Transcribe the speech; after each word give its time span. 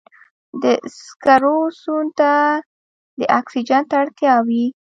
د 0.61 0.63
سکرو 0.99 1.57
سون 1.81 2.05
ته 2.19 2.31
د 3.19 3.21
اکسیجن 3.39 3.83
ته 3.89 3.95
اړتیا 4.01 4.35
وي. 4.47 4.65